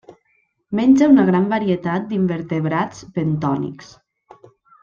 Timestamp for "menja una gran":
0.79-1.45